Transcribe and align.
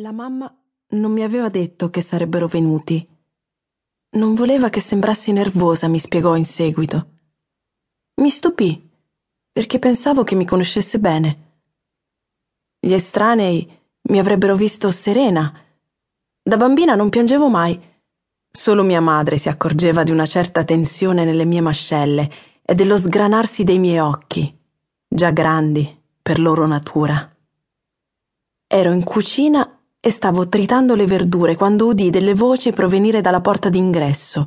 La 0.00 0.12
mamma 0.12 0.50
non 0.92 1.12
mi 1.12 1.22
aveva 1.22 1.50
detto 1.50 1.90
che 1.90 2.00
sarebbero 2.00 2.46
venuti. 2.46 3.06
Non 4.12 4.32
voleva 4.32 4.70
che 4.70 4.80
sembrassi 4.80 5.30
nervosa, 5.30 5.88
mi 5.88 5.98
spiegò 5.98 6.36
in 6.36 6.44
seguito. 6.46 7.08
Mi 8.14 8.30
stupì, 8.30 8.90
perché 9.52 9.78
pensavo 9.78 10.24
che 10.24 10.34
mi 10.34 10.46
conoscesse 10.46 10.98
bene. 10.98 11.58
Gli 12.78 12.94
estranei 12.94 13.70
mi 14.04 14.18
avrebbero 14.18 14.56
visto 14.56 14.90
serena. 14.90 15.52
Da 16.42 16.56
bambina 16.56 16.94
non 16.94 17.10
piangevo 17.10 17.50
mai. 17.50 17.78
Solo 18.50 18.82
mia 18.82 19.02
madre 19.02 19.36
si 19.36 19.50
accorgeva 19.50 20.02
di 20.02 20.12
una 20.12 20.24
certa 20.24 20.64
tensione 20.64 21.26
nelle 21.26 21.44
mie 21.44 21.60
mascelle 21.60 22.32
e 22.62 22.74
dello 22.74 22.96
sgranarsi 22.96 23.64
dei 23.64 23.78
miei 23.78 23.98
occhi, 23.98 24.50
già 25.06 25.30
grandi 25.30 25.94
per 26.22 26.40
loro 26.40 26.66
natura. 26.66 27.36
Ero 28.66 28.92
in 28.92 29.04
cucina 29.04 29.74
e 30.00 30.10
stavo 30.10 30.48
tritando 30.48 30.94
le 30.94 31.04
verdure 31.04 31.56
quando 31.56 31.86
udì 31.86 32.08
delle 32.08 32.34
voci 32.34 32.72
provenire 32.72 33.20
dalla 33.20 33.42
porta 33.42 33.68
d'ingresso, 33.68 34.46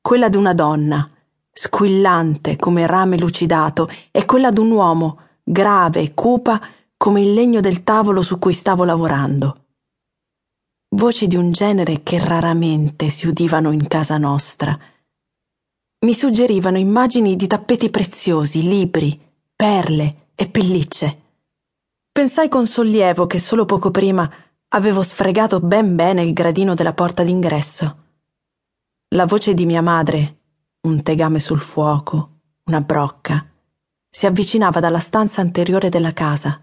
quella 0.00 0.28
di 0.28 0.36
una 0.36 0.54
donna, 0.54 1.10
squillante 1.52 2.56
come 2.56 2.86
rame 2.86 3.18
lucidato, 3.18 3.90
e 4.12 4.24
quella 4.24 4.52
d'un 4.52 4.70
uomo, 4.70 5.20
grave 5.42 6.00
e 6.00 6.14
cupa 6.14 6.60
come 6.96 7.22
il 7.22 7.34
legno 7.34 7.60
del 7.60 7.82
tavolo 7.82 8.22
su 8.22 8.38
cui 8.38 8.52
stavo 8.52 8.84
lavorando. 8.84 9.64
Voci 10.90 11.26
di 11.26 11.36
un 11.36 11.50
genere 11.50 12.02
che 12.02 12.18
raramente 12.18 13.08
si 13.08 13.26
udivano 13.26 13.72
in 13.72 13.86
casa 13.88 14.16
nostra. 14.16 14.78
Mi 16.06 16.14
suggerivano 16.14 16.78
immagini 16.78 17.34
di 17.34 17.46
tappeti 17.46 17.90
preziosi, 17.90 18.62
libri, 18.62 19.20
perle 19.54 20.28
e 20.34 20.48
pellicce. 20.48 21.22
Pensai 22.10 22.48
con 22.48 22.66
sollievo 22.66 23.26
che 23.26 23.38
solo 23.38 23.64
poco 23.64 23.90
prima 23.90 24.30
Avevo 24.70 25.02
sfregato 25.02 25.60
ben 25.60 25.96
bene 25.96 26.22
il 26.22 26.34
gradino 26.34 26.74
della 26.74 26.92
porta 26.92 27.22
d'ingresso. 27.22 27.96
La 29.14 29.24
voce 29.24 29.54
di 29.54 29.64
mia 29.64 29.80
madre, 29.80 30.40
un 30.82 31.02
tegame 31.02 31.40
sul 31.40 31.60
fuoco, 31.60 32.40
una 32.64 32.82
brocca, 32.82 33.46
si 34.10 34.26
avvicinava 34.26 34.78
dalla 34.78 34.98
stanza 34.98 35.40
anteriore 35.40 35.88
della 35.88 36.12
casa. 36.12 36.62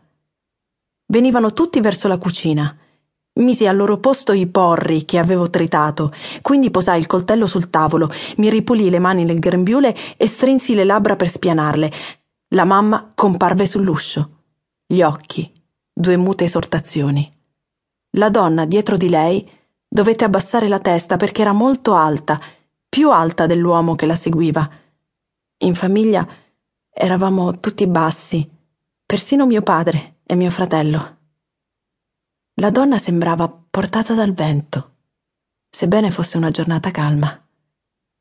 Venivano 1.08 1.52
tutti 1.52 1.80
verso 1.80 2.08
la 2.08 2.20
cucina. 2.20 2.78
Misi 3.40 3.66
al 3.66 3.76
loro 3.76 3.98
posto 3.98 4.34
i 4.34 4.46
porri 4.46 5.04
che 5.04 5.18
avevo 5.18 5.50
tritato, 5.50 6.14
quindi 6.44 6.70
posai 6.70 7.00
il 7.00 7.08
coltello 7.08 7.48
sul 7.48 7.72
tavolo, 7.72 8.12
mi 8.38 8.52
ripulì 8.52 8.92
le 8.92 9.00
mani 9.00 9.24
nel 9.24 9.40
grembiule 9.40 10.16
e 10.16 10.28
strinsi 10.28 10.76
le 10.76 10.84
labbra 10.84 11.16
per 11.16 11.28
spianarle. 11.28 11.92
La 12.50 12.66
mamma 12.66 13.14
comparve 13.16 13.66
sull'uscio. 13.66 14.44
Gli 14.86 15.02
occhi, 15.02 15.52
due 15.92 16.18
mute 16.18 16.44
esortazioni. 16.44 17.35
La 18.18 18.30
donna 18.30 18.66
dietro 18.66 18.96
di 18.96 19.10
lei 19.10 19.50
dovette 19.88 20.24
abbassare 20.24 20.70
la 20.70 20.80
testa 20.80 21.18
perché 21.18 21.42
era 21.42 21.52
molto 21.52 21.96
alta, 21.96 22.40
più 22.88 23.12
alta 23.12 23.46
dell'uomo 23.46 23.96
che 23.96 24.06
la 24.06 24.16
seguiva. 24.16 24.70
In 25.64 25.76
famiglia 25.76 26.26
eravamo 26.90 27.60
tutti 27.60 27.86
bassi, 27.88 28.50
persino 29.06 29.46
mio 29.46 29.62
padre 29.62 30.20
e 30.26 30.36
mio 30.36 30.50
fratello. 30.50 31.18
La 32.62 32.70
donna 32.70 32.98
sembrava 32.98 33.50
portata 33.70 34.14
dal 34.14 34.34
vento, 34.34 34.92
sebbene 35.70 36.10
fosse 36.10 36.38
una 36.38 36.52
giornata 36.52 36.92
calma. 36.92 37.38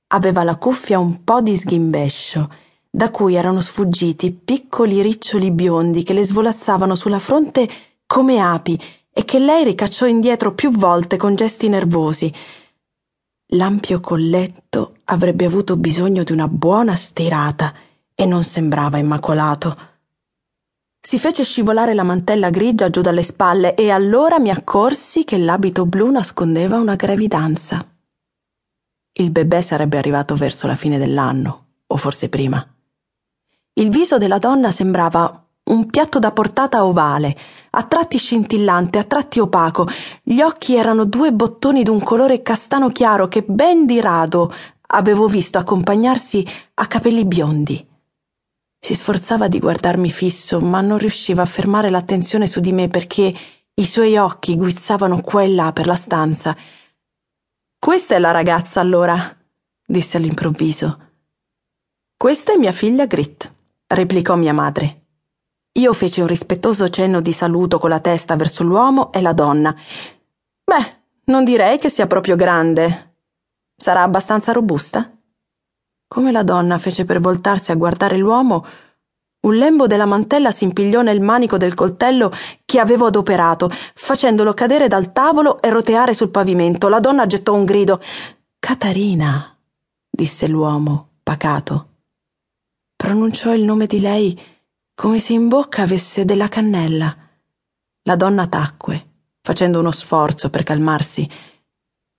Aveva 0.09 0.43
la 0.43 0.57
cuffia 0.57 0.99
un 0.99 1.23
po' 1.23 1.41
di 1.41 1.57
sghimbescio, 1.57 2.53
da 2.91 3.11
cui 3.11 3.37
erano 3.37 3.61
sfuggiti 3.61 4.33
piccoli 4.33 5.03
riccioli 5.03 5.53
biondi 5.53 6.03
che 6.03 6.13
le 6.13 6.25
svolazzavano 6.25 6.97
sulla 6.97 7.21
fronte 7.21 7.69
come 8.07 8.41
api 8.41 8.81
e 9.17 9.25
che 9.25 9.39
lei 9.39 9.63
ricacciò 9.63 10.07
indietro 10.07 10.55
più 10.55 10.73
volte 10.73 11.17
con 11.17 11.37
gesti 11.37 11.69
nervosi. 11.69 12.35
L'ampio 13.53 14.01
colletto 14.01 14.97
avrebbe 15.05 15.45
avuto 15.45 15.77
bisogno 15.77 16.25
di 16.25 16.33
una 16.33 16.49
buona 16.49 16.97
stirata 16.97 17.73
e 18.13 18.27
non 18.27 18.43
sembrava 18.43 18.99
immacolato. 18.99 19.93
Si 21.01 21.19
fece 21.21 21.45
scivolare 21.45 21.95
la 21.95 22.03
mantella 22.03 22.51
grigia 22.51 22.91
giù 22.91 23.03
dalle 23.03 23.23
spalle 23.23 23.75
e 23.75 23.91
allora 23.91 24.41
mi 24.41 24.51
accorsi 24.51 25.23
che 25.23 25.39
l'abito 25.39 25.87
blu 25.87 26.11
nascondeva 26.11 26.79
una 26.79 26.97
gravidanza. 26.97 27.87
Il 29.13 29.31
bebè 29.31 29.61
sarebbe 29.61 29.97
arrivato 29.97 30.35
verso 30.35 30.67
la 30.67 30.75
fine 30.75 30.99
dell'anno, 30.99 31.67
o 31.87 31.97
forse 31.97 32.29
prima. 32.29 32.67
Il 33.75 33.91
viso 33.91 34.19
della 34.19 34.39
donna 34.39 34.73
sembrava 34.73 35.44
un 35.65 35.87
piatto 35.89 36.19
da 36.19 36.31
portata 36.33 36.85
ovale, 36.85 37.37
a 37.71 37.83
tratti 37.85 38.19
scintillante, 38.19 38.99
a 38.99 39.05
tratti 39.05 39.41
opaco. 39.41 39.87
Gli 40.23 40.41
occhi 40.41 40.77
erano 40.77 41.05
due 41.05 41.33
bottoni 41.33 41.83
d'un 41.83 42.03
colore 42.03 42.43
castano 42.43 42.91
chiaro 42.91 43.29
che 43.29 43.43
ben 43.43 43.87
di 43.87 44.01
rado 44.01 44.53
avevo 44.89 45.27
visto 45.27 45.59
accompagnarsi 45.59 46.47
a 46.75 46.87
capelli 46.87 47.25
biondi. 47.25 47.87
Si 48.79 48.95
sforzava 48.95 49.49
di 49.49 49.59
guardarmi 49.59 50.11
fisso, 50.11 50.61
ma 50.61 50.83
non 50.83 50.99
riusciva 50.99 51.43
a 51.43 51.47
fermare 51.47 51.89
l'attenzione 51.89 52.47
su 52.47 52.61
di 52.61 52.73
me 52.73 52.89
perché 52.89 53.35
i 53.73 53.87
suoi 53.87 54.19
occhi 54.19 54.57
guizzavano 54.57 55.23
qua 55.23 55.43
e 55.43 55.49
là 55.49 55.73
per 55.73 55.87
la 55.87 55.97
stanza. 55.97 56.55
Questa 57.79 58.15
è 58.15 58.19
la 58.19 58.31
ragazza, 58.31 58.81
allora, 58.81 59.37
disse 59.87 60.19
all'improvviso. 60.19 60.99
Questa 62.17 62.53
è 62.53 62.57
mia 62.57 62.73
figlia 62.73 63.07
Grit, 63.07 63.51
replicò 63.87 64.37
mia 64.37 64.53
madre. 64.53 65.04
Io 65.77 65.93
feci 65.93 66.21
un 66.21 66.29
rispettoso 66.29 66.89
cenno 66.89 67.21
di 67.21 67.33
saluto 67.33 67.81
con 67.81 67.91
la 67.91 67.99
testa 67.99 68.37
verso 68.37 68.63
l'uomo 68.63 69.11
e 69.13 69.21
la 69.21 69.33
donna. 69.33 69.75
Beh, 70.65 71.03
non 71.25 71.43
direi 71.43 71.79
che 71.79 71.89
sia 71.89 72.07
proprio 72.07 72.37
grande. 72.37 73.17
Sarà 73.77 74.03
abbastanza 74.03 74.53
robusta? 74.53 75.11
Come 76.07 76.31
la 76.31 76.45
donna 76.45 76.79
fece 76.79 77.05
per 77.05 77.19
voltarsi 77.19 77.73
a 77.73 77.75
guardare 77.75 78.17
l'uomo, 78.17 78.65
un 79.41 79.57
lembo 79.57 79.89
della 79.89 80.07
mantella 80.07 80.53
si 80.53 80.63
impigliò 80.63 81.03
nel 81.03 81.21
manico 81.21 81.57
del 81.57 81.75
coltello 81.75 82.33
che 82.65 82.79
avevo 82.79 83.07
adoperato, 83.07 83.69
facendolo 83.95 84.55
cadere 84.55 84.87
dal 84.87 85.11
tavolo 85.11 85.61
e 85.61 85.71
roteare 85.71 86.15
sul 86.15 86.31
pavimento. 86.31 86.89
La 86.89 87.01
donna 87.01 87.27
gettò 87.27 87.53
un 87.53 87.65
grido. 87.65 88.01
Catarina, 88.61 89.59
disse 90.09 90.47
l'uomo, 90.47 91.09
pacato. 91.21 91.89
Pronunciò 92.95 93.53
il 93.53 93.65
nome 93.65 93.87
di 93.87 93.99
lei 93.99 94.41
come 94.95 95.19
se 95.19 95.33
in 95.33 95.49
bocca 95.49 95.83
avesse 95.83 96.25
della 96.25 96.49
cannella. 96.49 97.15
La 98.05 98.17
donna 98.17 98.47
tacque, 98.47 99.33
facendo 99.41 99.81
uno 99.81 99.91
sforzo 99.91 100.51
per 100.51 100.63
calmarsi. 100.63 101.29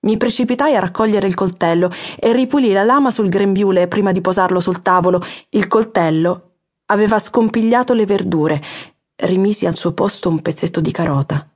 Mi 0.06 0.18
precipitai 0.18 0.75
a 0.75 0.81
raccogliere 0.81 1.25
il 1.25 1.34
coltello 1.34 1.90
e 2.19 2.34
ripulì 2.34 2.72
la 2.72 2.84
lama 2.84 3.12
sul 3.12 3.30
grembiule 3.30 3.88
prima 3.88 4.12
di 4.12 4.22
posarlo 4.22 4.59
sul 4.59 4.81
tavolo. 4.81 5.22
Il 5.50 5.68
coltello 5.68 6.58
aveva 6.88 7.18
scompigliato 7.18 7.94
le 7.94 8.06
verdure. 8.06 8.62
Rimisi 9.16 9.66
al 9.66 9.78
suo 9.78 9.94
posto 9.94 10.30
un 10.30 10.42
pezzetto 10.42 10.81
di 10.81 10.92
carota. 10.92 11.50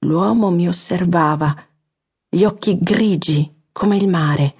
L'uomo 0.00 0.50
mi 0.50 0.68
osservava, 0.68 1.54
gli 2.28 2.44
occhi 2.44 2.78
grigi 2.78 3.66
come 3.72 3.96
il 3.96 4.08
mare. 4.08 4.54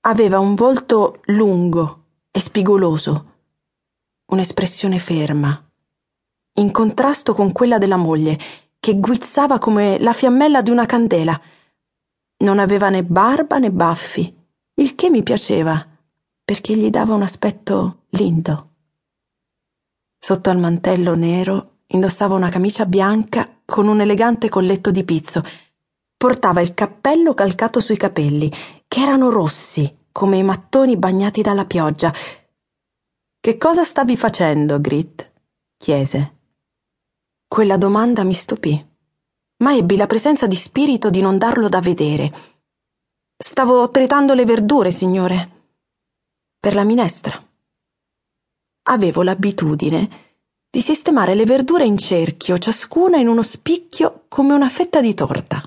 Aveva 0.00 0.40
un 0.40 0.54
volto 0.54 1.20
lungo 1.26 2.04
e 2.30 2.40
spigoloso 2.40 3.31
un'espressione 4.32 4.98
ferma, 4.98 5.62
in 6.54 6.70
contrasto 6.70 7.34
con 7.34 7.52
quella 7.52 7.76
della 7.76 7.96
moglie, 7.96 8.38
che 8.80 8.98
guizzava 8.98 9.58
come 9.58 9.98
la 9.98 10.14
fiammella 10.14 10.62
di 10.62 10.70
una 10.70 10.86
candela. 10.86 11.38
Non 12.38 12.58
aveva 12.58 12.88
né 12.88 13.04
barba 13.04 13.58
né 13.58 13.70
baffi, 13.70 14.34
il 14.74 14.94
che 14.94 15.10
mi 15.10 15.22
piaceva, 15.22 15.86
perché 16.44 16.74
gli 16.74 16.88
dava 16.88 17.14
un 17.14 17.22
aspetto 17.22 18.04
lindo. 18.10 18.70
Sotto 20.18 20.50
al 20.50 20.58
mantello 20.58 21.14
nero 21.14 21.80
indossava 21.88 22.34
una 22.34 22.48
camicia 22.48 22.86
bianca 22.86 23.60
con 23.66 23.86
un 23.86 24.00
elegante 24.00 24.48
colletto 24.48 24.90
di 24.90 25.04
pizzo. 25.04 25.44
Portava 26.16 26.62
il 26.62 26.72
cappello 26.72 27.34
calcato 27.34 27.80
sui 27.80 27.96
capelli, 27.96 28.50
che 28.88 29.00
erano 29.00 29.28
rossi, 29.28 29.94
come 30.10 30.38
i 30.38 30.42
mattoni 30.42 30.96
bagnati 30.96 31.42
dalla 31.42 31.66
pioggia, 31.66 32.12
che 33.42 33.58
cosa 33.58 33.82
stavi 33.82 34.16
facendo, 34.16 34.80
Grit? 34.80 35.32
chiese. 35.76 36.38
Quella 37.48 37.76
domanda 37.76 38.22
mi 38.22 38.34
stupì, 38.34 38.72
ma 39.64 39.74
ebbi 39.74 39.96
la 39.96 40.06
presenza 40.06 40.46
di 40.46 40.54
spirito 40.54 41.10
di 41.10 41.20
non 41.20 41.38
darlo 41.38 41.68
da 41.68 41.80
vedere. 41.80 42.32
Stavo 43.36 43.90
tritando 43.90 44.34
le 44.34 44.44
verdure, 44.44 44.92
signore, 44.92 45.70
per 46.56 46.76
la 46.76 46.84
minestra. 46.84 47.44
Avevo 48.82 49.22
l'abitudine 49.24 50.36
di 50.70 50.80
sistemare 50.80 51.34
le 51.34 51.44
verdure 51.44 51.84
in 51.84 51.98
cerchio, 51.98 52.58
ciascuna 52.58 53.16
in 53.16 53.26
uno 53.26 53.42
spicchio 53.42 54.26
come 54.28 54.54
una 54.54 54.68
fetta 54.68 55.00
di 55.00 55.14
torta. 55.14 55.60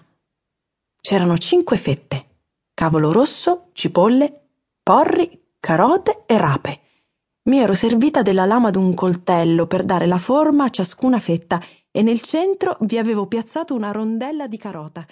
C'erano 1.02 1.38
cinque 1.38 1.76
fette: 1.76 2.38
cavolo 2.74 3.12
rosso, 3.12 3.72
cipolle, 3.74 4.48
porri, 4.82 5.48
carote 5.60 6.24
e 6.26 6.38
rape 6.38 6.84
mi 7.48 7.60
ero 7.60 7.74
servita 7.74 8.24
della 8.24 8.46
lama 8.46 8.72
d'un 8.72 8.96
coltello 8.96 9.68
per 9.68 9.84
dare 9.84 10.08
la 10.08 10.18
forma 10.18 10.66
a 10.66 10.70
ciascuna 10.70 11.20
fetta 11.20 11.62
e 11.92 12.02
nel 12.02 12.22
centro 12.22 12.78
vi 12.82 12.98
avevo 12.98 13.28
piazzato 13.28 13.76
una 13.76 13.92
rondella 13.92 14.48
di 14.48 14.58
carota 14.58 15.06